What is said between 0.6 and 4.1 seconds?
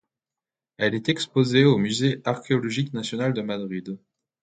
Elle est exposée au Musée archéologique national de Madrid.